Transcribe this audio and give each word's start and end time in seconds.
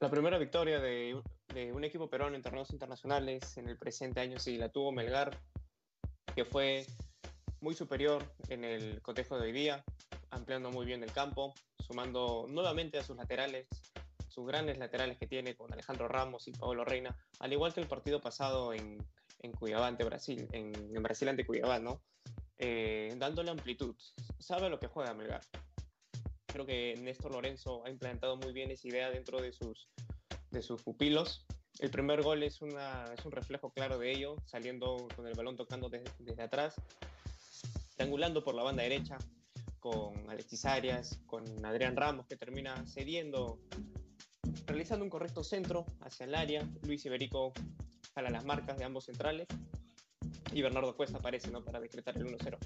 La 0.00 0.08
primera 0.08 0.38
victoria 0.38 0.78
de, 0.78 1.20
un 1.72 1.82
equipo 1.82 2.08
peruano 2.08 2.36
en 2.36 2.42
torneos 2.42 2.70
internacionales 2.70 3.56
en 3.56 3.68
el 3.68 3.76
presente 3.76 4.20
año 4.20 4.38
sí 4.38 4.56
la 4.56 4.68
tuvo 4.68 4.92
Melgar, 4.92 5.36
que 6.36 6.44
fue 6.44 6.86
muy 7.60 7.74
superior 7.74 8.24
en 8.48 8.62
el 8.62 9.02
cotejo 9.02 9.36
de 9.36 9.46
hoy 9.46 9.52
día, 9.52 9.84
ampliando 10.30 10.70
muy 10.70 10.86
bien 10.86 11.02
el 11.02 11.10
campo, 11.10 11.52
sumando 11.80 12.46
nuevamente 12.48 12.98
a 12.98 13.02
sus 13.02 13.16
laterales, 13.16 13.66
sus 14.28 14.46
grandes 14.46 14.78
laterales 14.78 15.18
que 15.18 15.26
tiene 15.26 15.56
con 15.56 15.72
Alejandro 15.72 16.06
Ramos 16.06 16.46
y 16.46 16.52
Pablo 16.52 16.84
Reina, 16.84 17.16
al 17.40 17.52
igual 17.52 17.74
que 17.74 17.80
el 17.80 17.88
partido 17.88 18.20
pasado 18.20 18.72
en, 18.72 19.04
en 19.40 19.74
ante 19.74 20.04
Brasil, 20.04 20.46
en, 20.52 20.72
en 20.94 21.02
Brasil 21.02 21.28
ante 21.28 21.44
Cuiabá, 21.44 21.80
¿no? 21.80 22.02
Eh, 22.56 23.12
dándole 23.16 23.50
amplitud. 23.50 23.96
Sabe 24.38 24.70
lo 24.70 24.78
que 24.78 24.86
juega 24.86 25.12
Melgar. 25.12 25.40
Creo 26.58 26.66
que 26.66 27.00
Néstor 27.00 27.30
Lorenzo 27.30 27.84
ha 27.86 27.88
implementado 27.88 28.36
muy 28.36 28.52
bien 28.52 28.72
esa 28.72 28.88
idea 28.88 29.10
dentro 29.10 29.40
de 29.40 29.52
sus, 29.52 29.88
de 30.50 30.60
sus 30.60 30.82
pupilos. 30.82 31.46
El 31.78 31.88
primer 31.88 32.20
gol 32.20 32.42
es, 32.42 32.60
una, 32.62 33.04
es 33.16 33.24
un 33.24 33.30
reflejo 33.30 33.70
claro 33.70 33.96
de 33.96 34.10
ello, 34.10 34.34
saliendo 34.44 35.06
con 35.14 35.28
el 35.28 35.34
balón 35.34 35.54
tocando 35.54 35.88
desde 35.88 36.42
atrás, 36.42 36.74
triangulando 37.94 38.42
por 38.42 38.56
la 38.56 38.64
banda 38.64 38.82
derecha 38.82 39.18
con 39.78 40.28
Alexis 40.28 40.64
Arias, 40.64 41.20
con 41.26 41.64
Adrián 41.64 41.94
Ramos, 41.94 42.26
que 42.26 42.36
termina 42.36 42.84
cediendo, 42.88 43.60
realizando 44.66 45.04
un 45.04 45.10
correcto 45.10 45.44
centro 45.44 45.86
hacia 46.00 46.26
el 46.26 46.34
área. 46.34 46.68
Luis 46.82 47.06
Iberico 47.06 47.52
jala 48.16 48.30
las 48.30 48.44
marcas 48.44 48.78
de 48.78 48.84
ambos 48.84 49.04
centrales 49.04 49.46
y 50.52 50.60
Bernardo 50.60 50.96
Cuesta 50.96 51.18
aparece 51.18 51.52
¿no? 51.52 51.62
para 51.62 51.78
decretar 51.78 52.16
el 52.16 52.26
1-0. 52.26 52.58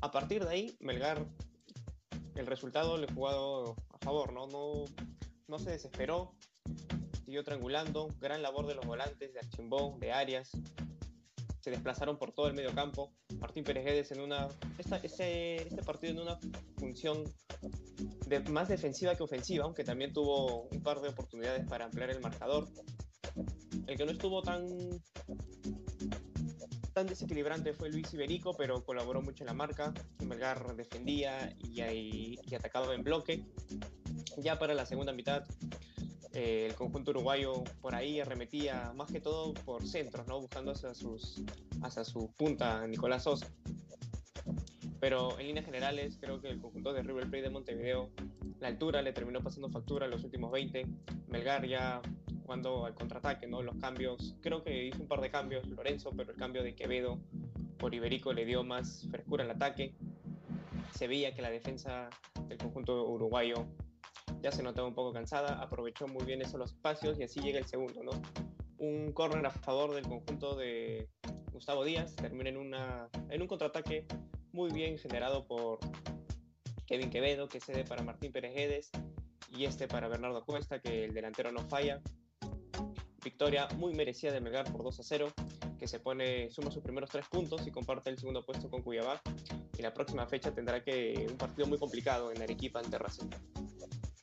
A 0.00 0.10
partir 0.10 0.44
de 0.44 0.50
ahí, 0.50 0.76
Melgar, 0.80 1.26
el 2.44 2.50
resultado 2.50 2.98
le 2.98 3.10
jugado 3.12 3.74
a 3.88 3.98
favor, 4.04 4.32
¿no? 4.32 4.46
No, 4.46 4.84
no 5.48 5.58
se 5.58 5.70
desesperó, 5.70 6.34
siguió 7.24 7.42
triangulando, 7.42 8.08
gran 8.20 8.42
labor 8.42 8.66
de 8.66 8.74
los 8.74 8.84
volantes, 8.84 9.32
de 9.32 9.38
Archimbó, 9.38 9.96
de 9.98 10.12
Arias, 10.12 10.50
se 11.60 11.70
desplazaron 11.70 12.18
por 12.18 12.32
todo 12.32 12.46
el 12.48 12.52
medio 12.52 12.74
campo. 12.74 13.14
Martín 13.38 13.64
Pérez 13.64 13.86
Guedes 13.86 14.12
en 14.12 14.20
una. 14.20 14.48
Esta, 14.76 14.98
este, 14.98 15.66
partido 15.86 16.12
en 16.12 16.20
una 16.20 16.38
función 16.76 17.24
más 18.50 18.68
defensiva 18.68 19.14
que 19.14 19.22
ofensiva, 19.22 19.64
aunque 19.64 19.82
también 19.82 20.12
tuvo 20.12 20.64
un 20.64 20.82
par 20.82 21.00
de 21.00 21.08
oportunidades 21.08 21.66
para 21.66 21.86
ampliar 21.86 22.10
el 22.10 22.20
marcador. 22.20 22.68
El 23.86 23.96
que 23.96 24.04
no 24.04 24.12
estuvo 24.12 24.42
tan 24.42 24.66
tan 26.94 27.06
desequilibrante 27.06 27.74
fue 27.74 27.90
Luis 27.90 28.14
Iberico, 28.14 28.56
pero 28.56 28.84
colaboró 28.84 29.20
mucho 29.20 29.42
en 29.42 29.48
la 29.48 29.54
marca. 29.54 29.92
Melgar 30.24 30.74
defendía 30.76 31.54
y, 31.58 31.82
y, 31.82 32.54
atacaba 32.54 32.94
en 32.94 33.02
bloque. 33.02 33.44
Ya 34.38 34.58
para 34.58 34.74
la 34.74 34.86
segunda 34.86 35.12
mitad, 35.12 35.44
eh, 36.32 36.66
el 36.66 36.74
conjunto 36.74 37.10
uruguayo 37.10 37.64
por 37.80 37.94
ahí 37.94 38.20
arremetía 38.20 38.92
más 38.94 39.10
que 39.10 39.20
todo 39.20 39.54
por 39.54 39.86
centros, 39.86 40.26
¿no? 40.28 40.40
buscando 40.40 40.72
hacia, 40.72 40.94
sus, 40.94 41.42
hacia 41.82 42.04
su 42.04 42.32
punta 42.36 42.86
Nicolás 42.86 43.24
Sosa. 43.24 43.48
Pero 45.00 45.38
en 45.38 45.48
líneas 45.48 45.66
generales, 45.66 46.16
creo 46.20 46.40
que 46.40 46.48
el 46.48 46.60
conjunto 46.60 46.92
de 46.92 47.02
River 47.02 47.28
Plate 47.28 47.42
de 47.42 47.50
Montevideo, 47.50 48.10
la 48.60 48.68
altura 48.68 49.02
le 49.02 49.12
terminó 49.12 49.42
pasando 49.42 49.68
factura 49.68 50.06
los 50.06 50.24
últimos 50.24 50.50
20. 50.50 50.86
Melgar 51.28 51.66
ya 51.66 52.00
jugando 52.42 52.84
al 52.84 52.94
contraataque, 52.94 53.46
¿no? 53.46 53.62
Los 53.62 53.76
cambios, 53.76 54.36
creo 54.40 54.62
que 54.62 54.86
hizo 54.86 55.00
un 55.00 55.08
par 55.08 55.20
de 55.20 55.30
cambios 55.30 55.66
Lorenzo, 55.66 56.10
pero 56.16 56.32
el 56.32 56.36
cambio 56.36 56.62
de 56.62 56.74
Quevedo 56.74 57.18
por 57.78 57.94
Iberico 57.94 58.32
le 58.32 58.44
dio 58.44 58.62
más 58.64 59.06
frescura 59.10 59.44
al 59.44 59.50
ataque. 59.50 59.94
Se 60.94 61.08
veía 61.08 61.34
que 61.34 61.42
la 61.42 61.50
defensa 61.50 62.08
del 62.48 62.58
conjunto 62.58 63.08
uruguayo 63.08 63.66
ya 64.42 64.52
se 64.52 64.62
notaba 64.62 64.86
un 64.86 64.94
poco 64.94 65.12
cansada, 65.12 65.60
aprovechó 65.60 66.06
muy 66.06 66.24
bien 66.24 66.42
esos 66.42 66.58
los 66.58 66.72
espacios 66.72 67.18
y 67.18 67.22
así 67.22 67.40
llega 67.40 67.58
el 67.58 67.66
segundo, 67.66 68.02
¿no? 68.02 68.12
Un 68.78 69.12
córner 69.12 69.44
a 69.46 69.50
favor 69.50 69.94
del 69.94 70.04
conjunto 70.04 70.54
de 70.54 71.08
Gustavo 71.50 71.84
Díaz, 71.84 72.14
termina 72.16 72.50
en, 72.50 72.58
una, 72.58 73.08
en 73.30 73.40
un 73.40 73.48
contraataque 73.48 74.06
muy 74.52 74.70
bien 74.70 74.98
generado 74.98 75.46
por 75.46 75.78
Kevin 76.94 77.10
Quevedo, 77.10 77.48
que 77.48 77.58
cede 77.58 77.82
para 77.82 78.04
Martín 78.04 78.30
Pérez 78.30 78.54
Guedes, 78.54 78.92
y 79.50 79.64
este 79.64 79.88
para 79.88 80.06
Bernardo 80.06 80.44
Cuesta, 80.44 80.78
que 80.78 81.06
el 81.06 81.12
delantero 81.12 81.50
no 81.50 81.58
falla. 81.68 82.00
Victoria 83.24 83.66
muy 83.74 83.92
merecida 83.94 84.30
de 84.30 84.40
Melgar 84.40 84.70
por 84.70 84.84
2 84.84 85.00
a 85.00 85.02
0, 85.02 85.32
que 85.76 85.88
se 85.88 85.98
pone, 85.98 86.52
suma 86.52 86.70
sus 86.70 86.84
primeros 86.84 87.10
tres 87.10 87.26
puntos 87.26 87.66
y 87.66 87.72
comparte 87.72 88.10
el 88.10 88.18
segundo 88.20 88.46
puesto 88.46 88.70
con 88.70 88.82
Cuyabá. 88.82 89.20
Y 89.76 89.82
la 89.82 89.92
próxima 89.92 90.24
fecha 90.28 90.54
tendrá 90.54 90.84
que 90.84 91.26
un 91.28 91.36
partido 91.36 91.66
muy 91.66 91.78
complicado 91.78 92.30
en 92.30 92.40
Arequipa 92.40 92.78
ante 92.78 92.96
Racing. 92.96 93.28